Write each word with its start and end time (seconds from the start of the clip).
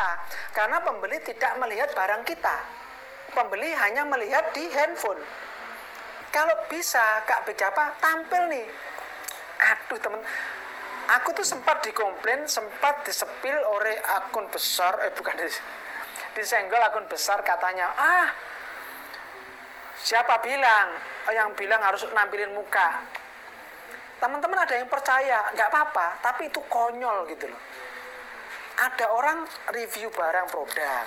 kita. 0.00 0.10
Karena 0.56 0.80
pembeli 0.80 1.18
tidak 1.20 1.52
melihat 1.60 1.92
barang 1.92 2.22
kita. 2.24 2.56
Pembeli 3.36 3.70
hanya 3.76 4.02
melihat 4.08 4.48
di 4.56 4.64
handphone. 4.72 5.20
Kalau 6.32 6.56
bisa 6.72 7.20
Kak 7.28 7.44
Bejapa 7.44 8.00
tampil 8.00 8.48
nih. 8.48 8.66
Aduh 9.60 10.00
temen 10.00 10.24
aku 11.10 11.36
tuh 11.36 11.44
sempat 11.44 11.84
dikomplain 11.84 12.48
sempat 12.48 13.04
disepil 13.04 13.52
oleh 13.76 13.98
akun 14.08 14.46
besar 14.48 14.94
eh 15.04 15.12
bukan 15.12 15.36
disenggol 16.32 16.80
akun 16.80 17.04
besar 17.10 17.42
katanya 17.42 17.90
ah 17.98 18.30
siapa 20.00 20.38
bilang 20.40 20.96
yang 21.34 21.52
bilang 21.58 21.82
harus 21.82 22.08
nampilin 22.14 22.54
muka? 22.56 23.04
Teman-teman 24.22 24.64
ada 24.64 24.74
yang 24.80 24.88
percaya 24.88 25.44
nggak 25.52 25.68
apa-apa 25.68 26.24
tapi 26.24 26.48
itu 26.48 26.62
konyol 26.72 27.28
gitu 27.28 27.52
loh 27.52 27.60
ada 28.78 29.06
orang 29.10 29.48
review 29.74 30.12
barang 30.14 30.46
produk. 30.52 31.06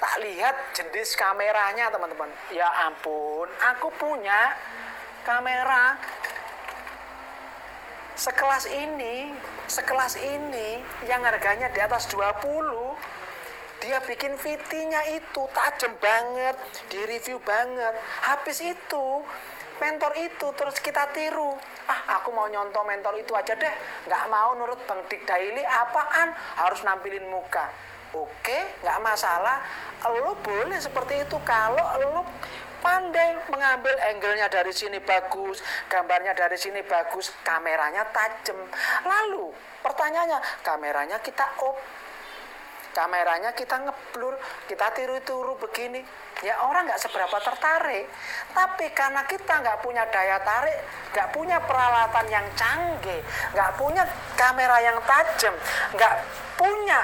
Tak 0.00 0.14
lihat 0.20 0.56
jenis 0.76 1.16
kameranya 1.16 1.88
teman-teman. 1.88 2.28
Ya 2.52 2.68
ampun 2.84 3.48
aku 3.62 3.88
punya 3.96 4.52
kamera 5.24 5.96
sekelas 8.14 8.70
ini 8.70 9.34
sekelas 9.66 10.14
ini 10.20 10.78
yang 11.08 11.24
harganya 11.24 11.66
di 11.72 11.80
atas 11.82 12.06
20 12.12 12.44
dia 13.82 14.00
bikin 14.00 14.38
VT-nya 14.40 15.12
itu 15.12 15.42
tajam 15.52 15.92
banget 16.00 16.56
di 16.88 17.04
review 17.04 17.36
banget. 17.44 17.92
Habis 18.24 18.64
itu 18.64 19.06
mentor 19.80 20.12
itu 20.20 20.46
terus 20.54 20.76
kita 20.78 21.10
tiru. 21.10 21.56
Ah 21.90 22.18
aku 22.20 22.30
mau 22.30 22.46
nyontoh 22.46 22.82
mentor 22.86 23.18
itu 23.18 23.32
aja 23.34 23.54
deh. 23.54 23.74
Nggak 24.06 24.24
mau 24.30 24.54
nurut 24.54 24.80
Bang 24.86 25.02
Dik 25.10 25.26
Daily 25.26 25.62
apaan? 25.64 26.32
Harus 26.58 26.80
nampilin 26.86 27.26
muka. 27.28 27.70
Oke 28.14 28.78
nggak 28.82 28.98
masalah. 29.02 29.58
Lo 30.06 30.38
boleh 30.38 30.78
seperti 30.78 31.26
itu. 31.26 31.36
Kalau 31.42 31.86
lo 31.98 32.22
pandai 32.84 33.40
mengambil 33.48 33.96
angle-nya 34.12 34.52
dari 34.52 34.68
sini 34.68 35.00
bagus 35.00 35.64
gambarnya 35.88 36.36
dari 36.36 36.60
sini 36.60 36.84
bagus 36.84 37.32
kameranya 37.40 38.04
tajam. 38.12 38.60
Lalu 39.08 39.48
pertanyaannya 39.80 40.38
kameranya 40.60 41.16
kita 41.24 41.48
op 41.64 41.80
kameranya 42.94 43.50
kita 43.56 43.74
ngeblur 43.82 44.38
kita 44.70 44.86
tiru-tiru 44.94 45.58
begini 45.58 45.98
ya 46.44 46.60
orang 46.60 46.84
nggak 46.84 47.00
seberapa 47.00 47.36
tertarik. 47.40 48.06
Tapi 48.52 48.92
karena 48.92 49.24
kita 49.24 49.64
nggak 49.64 49.80
punya 49.80 50.04
daya 50.12 50.38
tarik 50.44 50.78
nggak 51.14 51.28
punya 51.30 51.58
peralatan 51.62 52.26
yang 52.26 52.46
canggih 52.58 53.22
nggak 53.54 53.70
punya 53.78 54.02
kamera 54.34 54.82
yang 54.82 54.98
tajam 55.06 55.54
nggak 55.94 56.14
punya 56.58 57.00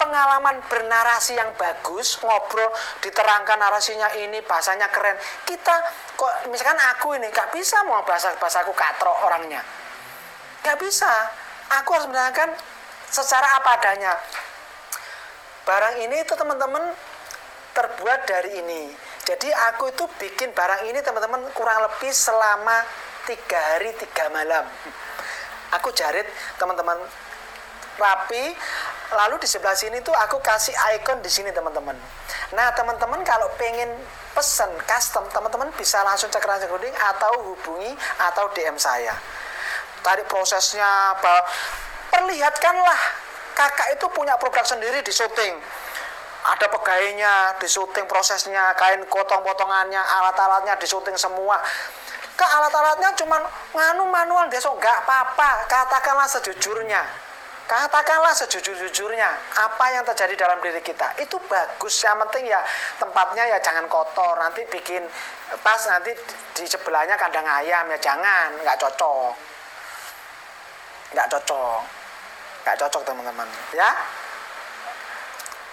pengalaman 0.00 0.64
bernarasi 0.64 1.36
yang 1.36 1.52
bagus 1.60 2.16
ngobrol 2.24 2.72
diterangkan 3.04 3.60
narasinya 3.60 4.08
ini 4.16 4.40
bahasanya 4.40 4.88
keren. 4.88 5.16
Kita 5.44 5.76
kok 6.16 6.48
misalkan 6.48 6.80
aku 6.96 7.20
ini 7.20 7.28
nggak 7.28 7.52
bisa 7.52 7.84
mau 7.84 8.00
bahasa 8.04 8.32
bahasaku 8.40 8.72
katro 8.72 9.12
orangnya. 9.28 9.60
Nggak 10.64 10.78
bisa. 10.80 11.12
Aku 11.84 11.94
harus 11.94 12.08
menerangkan 12.08 12.50
secara 13.12 13.60
apa 13.60 13.76
adanya. 13.78 14.12
Barang 15.68 16.00
ini 16.00 16.24
itu 16.24 16.32
teman-teman 16.34 16.82
terbuat 17.74 18.26
dari 18.26 18.60
ini. 18.60 18.92
Jadi 19.24 19.48
aku 19.70 19.92
itu 19.92 20.04
bikin 20.18 20.50
barang 20.50 20.90
ini 20.90 20.98
teman-teman 21.04 21.44
kurang 21.54 21.86
lebih 21.86 22.10
selama 22.10 22.82
tiga 23.28 23.58
hari 23.74 23.94
tiga 23.94 24.26
malam. 24.32 24.66
Aku 25.78 25.94
jarit 25.94 26.26
teman-teman 26.58 26.98
rapi. 28.00 28.56
Lalu 29.10 29.42
di 29.42 29.48
sebelah 29.50 29.74
sini 29.74 29.98
tuh 30.02 30.14
aku 30.14 30.38
kasih 30.38 30.74
icon 30.98 31.18
di 31.22 31.30
sini 31.30 31.50
teman-teman. 31.50 31.94
Nah 32.54 32.68
teman-teman 32.74 33.22
kalau 33.26 33.50
pengen 33.58 33.90
pesen 34.34 34.70
custom 34.86 35.26
teman-teman 35.34 35.70
bisa 35.74 35.98
langsung 36.06 36.30
cek 36.30 36.46
Rancang 36.46 36.70
Gooding 36.70 36.94
atau 36.94 37.50
hubungi 37.50 37.90
atau 38.18 38.50
DM 38.54 38.78
saya. 38.78 39.14
Tadi 40.00 40.22
prosesnya 40.30 41.18
perlihatkanlah 42.14 43.00
kakak 43.52 43.98
itu 43.98 44.06
punya 44.14 44.38
produk 44.40 44.64
sendiri 44.64 45.04
di 45.04 45.12
syuting 45.12 45.58
ada 46.40 46.66
pegawainya 46.72 47.60
di 47.60 47.68
syuting 47.68 48.08
prosesnya 48.08 48.72
kain 48.76 49.04
potong-potongannya 49.04 50.00
alat-alatnya 50.00 50.74
di 50.80 50.86
syuting 50.88 51.16
semua. 51.20 51.60
Ke 52.32 52.46
alat-alatnya 52.48 53.12
cuma 53.20 53.36
nganu 53.76 54.08
manual 54.08 54.48
besok 54.48 54.80
nggak 54.80 55.04
apa-apa. 55.04 55.68
Katakanlah 55.68 56.24
sejujurnya. 56.24 57.04
Katakanlah 57.68 58.34
sejujur-jujurnya 58.34 59.30
apa 59.62 59.84
yang 59.94 60.02
terjadi 60.02 60.34
dalam 60.34 60.58
diri 60.58 60.82
kita. 60.82 61.14
Itu 61.22 61.38
bagus 61.46 62.02
yang 62.02 62.18
penting 62.26 62.50
ya 62.50 62.58
tempatnya 62.98 63.46
ya 63.46 63.60
jangan 63.62 63.86
kotor. 63.86 64.40
Nanti 64.40 64.64
bikin 64.66 65.04
pas 65.60 65.78
nanti 65.86 66.10
di 66.56 66.64
sebelahnya 66.66 67.14
kandang 67.14 67.46
ayam 67.46 67.86
ya 67.92 67.98
jangan 68.00 68.56
nggak 68.64 68.74
cocok. 68.80 69.32
Nggak 71.14 71.28
cocok. 71.30 71.80
Nggak 72.64 72.76
cocok 72.80 73.02
teman-teman. 73.06 73.48
Ya 73.76 73.92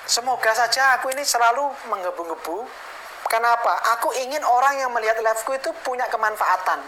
semoga 0.07 0.51
saja 0.56 0.97
aku 0.97 1.12
ini 1.12 1.22
selalu 1.22 1.68
menggebu-gebu. 1.91 2.66
Kenapa? 3.28 3.75
Aku 4.00 4.16
ingin 4.16 4.40
orang 4.41 4.79
yang 4.79 4.91
melihat 4.95 5.19
liveku 5.19 5.53
itu 5.53 5.69
punya 5.84 6.07
kemanfaatan. 6.07 6.79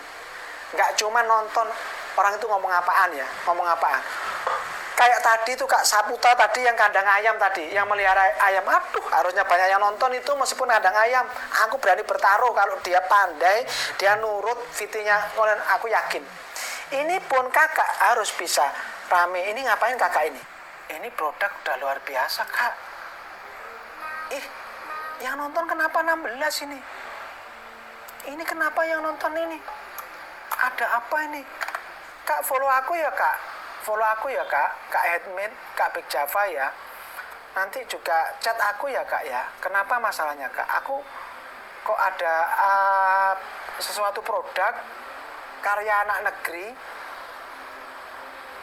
Nggak 0.71 0.95
cuma 0.95 1.19
nonton 1.27 1.67
orang 2.15 2.33
itu 2.39 2.45
ngomong 2.47 2.71
apaan 2.71 3.11
ya 3.11 3.27
ngomong 3.47 3.67
apaan. 3.67 3.99
Kayak 4.95 5.23
tadi 5.23 5.55
tuh 5.55 5.63
kak 5.63 5.87
Saputa 5.87 6.35
tadi 6.35 6.59
yang 6.63 6.75
kandang 6.75 7.07
ayam 7.07 7.35
tadi 7.39 7.71
yang 7.71 7.87
melihara 7.87 8.35
ayam. 8.43 8.63
Aduh 8.67 9.03
harusnya 9.11 9.43
banyak 9.47 9.67
yang 9.71 9.79
nonton 9.83 10.11
itu 10.15 10.31
meskipun 10.35 10.67
kandang 10.67 10.95
ayam. 10.95 11.27
Aku 11.67 11.79
berani 11.79 12.03
bertaruh 12.03 12.51
kalau 12.55 12.75
dia 12.83 12.99
pandai 13.07 13.67
dia 13.99 14.15
nurut 14.19 14.59
fitinya 14.71 15.19
aku 15.75 15.87
yakin 15.91 16.23
ini 16.89 17.21
pun 17.29 17.45
kakak 17.53 17.89
harus 18.01 18.33
bisa. 18.33 18.65
Rame 19.09 19.41
ini 19.49 19.65
ngapain 19.65 19.97
kakak 19.97 20.29
ini? 20.29 20.41
Ini 20.89 21.09
produk 21.13 21.49
udah 21.65 21.75
luar 21.81 21.97
biasa 22.01 22.45
kak 22.49 22.88
ih 24.33 24.45
yang 25.25 25.35
nonton 25.35 25.67
kenapa 25.67 25.99
16 25.99 26.65
ini 26.69 26.79
ini 28.27 28.43
kenapa 28.43 28.83
yang 28.83 28.99
nonton 28.99 29.31
ini? 29.31 29.55
Ada 30.59 30.85
apa 30.99 31.17
ini? 31.31 31.41
Kak 32.27 32.43
follow 32.43 32.67
aku 32.67 32.99
ya 32.99 33.07
kak. 33.15 33.37
Follow 33.87 34.03
aku 34.03 34.27
ya 34.27 34.43
kak. 34.43 34.69
Kak 34.91 35.03
admin 35.15 35.51
kak 35.79 35.95
Big 35.95 36.03
Java 36.11 36.43
ya. 36.51 36.67
Nanti 37.55 37.79
juga 37.87 38.35
chat 38.43 38.59
aku 38.59 38.91
ya 38.91 39.07
kak 39.07 39.23
ya. 39.23 39.47
Kenapa 39.63 39.95
masalahnya 40.03 40.51
kak? 40.51 40.67
Aku 40.83 40.99
kok 41.87 41.95
ada 41.95 42.35
uh, 42.59 43.33
sesuatu 43.79 44.19
produk 44.19 44.75
karya 45.63 45.95
anak 46.03 46.27
negeri 46.27 46.75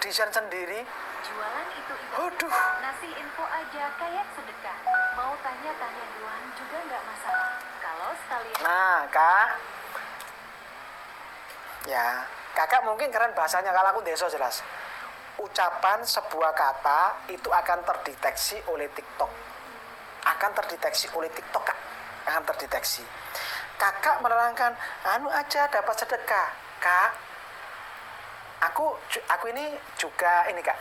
desain 0.05 0.29
sendiri 0.29 0.85
jualan 1.25 1.69
itu 1.73 1.95
Aduh. 2.17 2.55
nasi 2.83 3.09
info 3.17 3.45
aja 3.45 3.85
kayak 3.97 4.27
sedekah. 4.37 4.79
Mau 5.17 5.33
tanya-tanya 5.41 6.05
doang 6.19 6.45
juga 6.57 6.77
nggak 6.85 7.03
masalah. 7.09 7.51
Kalau 7.81 8.11
sekalian 8.25 8.59
nah 8.61 9.01
kak. 9.09 9.49
Ya 11.87 12.07
kakak 12.53 12.83
mungkin 12.85 13.09
keren 13.09 13.33
bahasanya. 13.33 13.73
Kalau 13.73 13.89
aku 13.97 14.01
deso 14.05 14.27
jelas. 14.29 14.61
Ucapan 15.37 16.01
sebuah 16.01 16.53
kata 16.57 17.29
itu 17.29 17.49
akan 17.53 17.85
terdeteksi 17.85 18.61
oleh 18.73 18.89
TikTok. 18.93 19.29
Akan 20.27 20.51
terdeteksi 20.57 21.13
oleh 21.13 21.29
TikTok 21.33 21.63
kak. 21.63 21.79
Akan 22.27 22.43
terdeteksi. 22.49 23.05
Kakak 23.77 24.25
menerangkan 24.25 24.73
anu 25.05 25.29
aja 25.29 25.69
dapat 25.69 25.95
sedekah. 26.01 26.49
Kak 26.81 27.27
aku 28.61 28.97
aku 29.29 29.45
ini 29.53 29.77
juga 30.01 30.49
ini 30.49 30.61
kak 30.65 30.77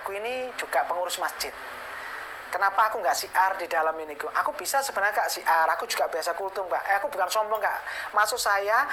aku 0.00 0.16
ini 0.16 0.50
juga 0.58 0.82
pengurus 0.86 1.16
masjid. 1.22 1.52
Kenapa 2.50 2.86
aku 2.86 3.02
nggak 3.02 3.18
siar 3.18 3.58
di 3.58 3.66
dalam 3.66 3.98
ini 3.98 4.14
aku 4.14 4.54
bisa 4.54 4.78
sebenarnya 4.78 5.26
kak 5.26 5.30
siar 5.30 5.66
aku 5.74 5.90
juga 5.90 6.06
biasa 6.06 6.38
kultum 6.38 6.70
kak 6.70 6.86
eh, 6.86 6.94
aku 7.02 7.10
bukan 7.10 7.26
sombong 7.26 7.58
kak. 7.58 7.82
Maksud 8.14 8.38
saya 8.38 8.86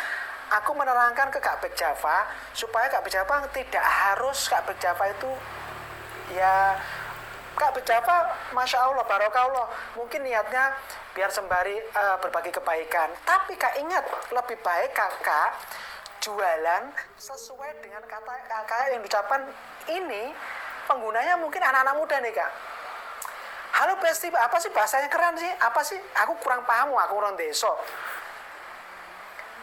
aku 0.49 0.73
menerangkan 0.73 1.29
ke 1.29 1.37
kak 1.37 1.61
Bek 1.61 1.77
Java 1.77 2.25
supaya 2.57 2.89
kak 2.89 3.05
Bek 3.05 3.13
Java 3.13 3.45
tidak 3.53 3.85
harus 3.85 4.49
kak 4.49 4.65
Bek 4.65 4.81
Java 4.81 5.05
itu 5.13 5.29
ya 6.33 6.77
Kak 7.51 7.75
Bek 7.75 7.83
Java, 7.83 8.31
Masya 8.55 8.79
Allah, 8.79 9.03
Barokah 9.05 9.43
Allah. 9.43 9.67
Mungkin 9.99 10.23
niatnya 10.23 10.71
biar 11.11 11.29
sembari 11.29 11.75
uh, 11.93 12.17
berbagi 12.23 12.49
kebaikan. 12.49 13.11
Tapi 13.27 13.59
Kak 13.59 13.75
ingat, 13.75 14.07
lebih 14.31 14.55
baik 14.63 14.95
kakak 14.95 15.59
jualan 16.21 16.83
sesuai 17.17 17.81
dengan 17.81 18.05
kata 18.05 18.33
kata 18.45 18.93
yang 18.93 19.01
diucapkan 19.01 19.41
ini 19.89 20.29
penggunanya 20.87 21.35
mungkin 21.37 21.61
anak-anak 21.61 21.95
muda 21.97 22.17
nih 22.21 22.33
kak. 22.33 22.51
Halo 23.71 23.95
Besti 24.03 24.27
apa 24.29 24.57
sih 24.59 24.69
bahasanya? 24.69 25.07
Keren 25.07 25.39
sih. 25.39 25.51
Apa 25.63 25.81
sih? 25.81 25.97
Aku 26.27 26.35
kurang 26.43 26.67
paham 26.67 26.91
aku 26.93 27.13
orang 27.17 27.39
desa. 27.39 27.71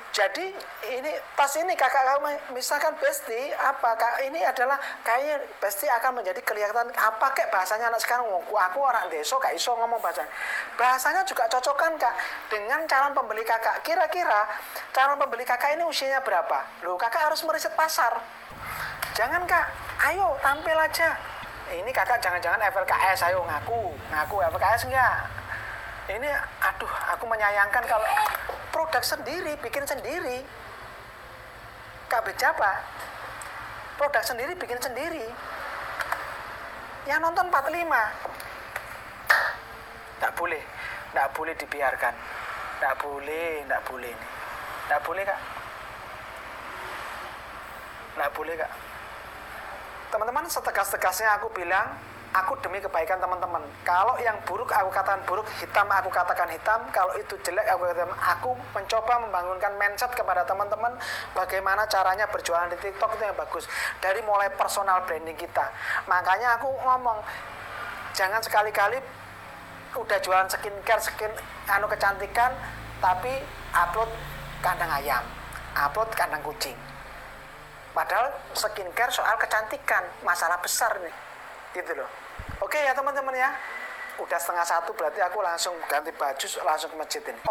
Jadi 0.08 0.50
ini 0.98 1.12
tas 1.36 1.54
ini 1.60 1.78
kakak 1.78 2.02
kamu 2.02 2.56
misalkan 2.56 2.90
Besti 2.98 3.54
apa 3.54 3.94
kak 3.94 4.24
ini 4.26 4.42
adalah 4.42 4.74
kayaknya 5.06 5.38
Besti 5.60 5.86
akan 5.86 6.18
menjadi 6.18 6.40
kelihatan 6.42 6.90
apa 6.96 7.26
kayak 7.36 7.52
bahasanya 7.54 7.92
anak 7.92 8.02
sekarang. 8.02 8.26
Wong, 8.26 8.42
aku 8.42 8.78
orang 8.82 9.06
desa 9.12 9.38
gak 9.38 9.54
iso 9.54 9.76
ngomong 9.76 10.00
bahasa. 10.00 10.26
Bahasanya 10.74 11.22
juga 11.22 11.46
cocokkan 11.46 11.94
kak. 12.00 12.14
Dengan 12.50 12.82
calon 12.88 13.14
pembeli 13.14 13.44
kakak. 13.46 13.84
Kira-kira 13.84 14.48
calon 14.90 15.20
pembeli 15.20 15.46
kakak 15.46 15.76
ini 15.78 15.84
usianya 15.86 16.24
berapa? 16.24 16.82
Loh 16.82 16.98
kakak 16.98 17.28
harus 17.30 17.44
meriset 17.44 17.76
pasar 17.78 18.18
jangan 19.18 19.42
kak. 19.50 19.66
Ayo 19.98 20.38
tampil 20.38 20.78
aja. 20.78 21.10
Ini 21.74 21.90
kakak 21.90 22.22
jangan-jangan 22.22 22.62
FLKS 22.70 23.26
ayo 23.26 23.42
ngaku. 23.42 23.90
Ngaku 24.14 24.36
FLKS 24.54 24.86
enggak 24.86 25.26
ini 26.08 26.24
aduh 26.64 26.88
aku 27.12 27.28
menyayangkan 27.28 27.84
kalau 27.84 28.06
produk 28.70 29.02
sendiri 29.02 29.58
bikin 29.58 29.84
sendiri. 29.84 30.46
Kak 32.08 32.24
Bejaba 32.24 32.80
produk 33.98 34.22
sendiri 34.22 34.54
bikin 34.54 34.78
sendiri. 34.78 35.26
Yang 37.10 37.20
nonton 37.26 37.50
45 37.50 37.74
nggak 40.22 40.32
boleh. 40.38 40.62
Nggak 41.12 41.28
boleh 41.34 41.54
dibiarkan. 41.58 42.14
Nggak 42.78 42.94
boleh 43.02 43.66
nggak 43.66 43.82
boleh 43.82 44.14
nggak 44.88 45.02
boleh 45.04 45.22
kak. 45.26 45.40
Nggak 48.16 48.32
boleh 48.32 48.54
kak 48.56 48.87
teman-teman 50.08 50.48
setegas-tegasnya 50.48 51.36
aku 51.36 51.52
bilang 51.52 51.84
aku 52.32 52.56
demi 52.60 52.80
kebaikan 52.80 53.16
teman-teman. 53.20 53.64
Kalau 53.84 54.16
yang 54.20 54.36
buruk 54.44 54.68
aku 54.68 54.92
katakan 54.92 55.24
buruk 55.24 55.48
hitam 55.60 55.88
aku 55.88 56.12
katakan 56.12 56.48
hitam. 56.52 56.80
Kalau 56.92 57.12
itu 57.16 57.34
jelek 57.40 57.64
aku 57.72 57.88
katakan 57.88 58.12
aku 58.20 58.50
mencoba 58.76 59.12
membangunkan 59.24 59.72
mindset 59.80 60.12
kepada 60.12 60.44
teman-teman 60.44 60.92
bagaimana 61.32 61.88
caranya 61.88 62.28
berjualan 62.28 62.68
di 62.68 62.78
TikTok 62.80 63.16
itu 63.16 63.24
yang 63.24 63.36
bagus 63.36 63.64
dari 64.00 64.20
mulai 64.24 64.52
personal 64.52 65.04
branding 65.08 65.36
kita. 65.36 65.72
Makanya 66.08 66.60
aku 66.60 66.68
ngomong 66.68 67.18
jangan 68.12 68.40
sekali-kali 68.44 69.00
udah 69.96 70.18
jualan 70.20 70.48
skincare 70.52 71.00
skin 71.00 71.32
anu 71.68 71.88
kecantikan 71.88 72.52
tapi 73.00 73.40
upload 73.72 74.10
kandang 74.60 74.90
ayam 74.90 75.24
upload 75.72 76.12
kandang 76.12 76.44
kucing 76.44 76.76
Padahal 77.98 78.30
skincare 78.54 79.10
soal 79.10 79.34
kecantikan, 79.42 80.06
masalah 80.22 80.54
besar 80.62 80.94
nih. 81.02 81.10
Gitu 81.74 81.98
loh. 81.98 82.06
Oke 82.62 82.78
ya 82.78 82.94
teman-teman 82.94 83.34
ya. 83.34 83.50
Udah 84.22 84.38
setengah 84.38 84.62
satu 84.62 84.94
berarti 84.94 85.18
aku 85.18 85.42
langsung 85.42 85.74
ganti 85.90 86.14
baju 86.14 86.46
langsung 86.62 86.94
ke 86.94 86.96
masjid 87.02 87.22
ini. 87.26 87.42